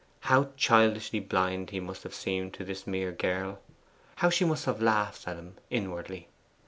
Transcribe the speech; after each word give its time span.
How 0.21 0.49
childishly 0.57 1.19
blind 1.19 1.69
he 1.69 1.79
must 1.79 2.01
have 2.01 2.15
seemed 2.15 2.55
to 2.55 2.63
this 2.65 2.87
mere 2.87 3.11
girl! 3.11 3.59
How 4.15 4.31
she 4.31 4.43
must 4.45 4.65
have 4.65 4.81
laughed 4.81 5.27
at 5.27 5.37
him 5.37 5.57
inwardly! 5.69 6.27